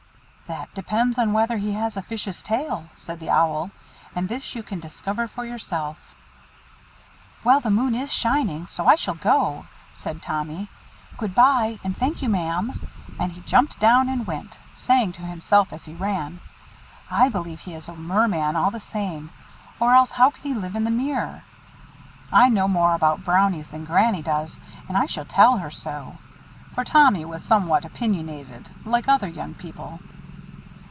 [0.53, 3.71] "That depends on whether he has a fish's tail," said the Owl,
[4.13, 5.97] "and this you can discover for yourself."
[7.45, 10.67] "Well, the moon is shining, so I shall go," said Tommy.
[11.17, 12.81] "Good bye, and thank you, Ma'am;"
[13.17, 16.41] and he jumped down and went, saying to himself as he ran,
[17.09, 19.29] "I believe he is a merman all the same,
[19.79, 21.45] or else how could he live in the mere?
[22.33, 24.59] I know more about Brownies than Granny does,
[24.89, 26.17] and I shall tell her so;"
[26.75, 29.99] for Tommy was somewhat opinionated, like other young people.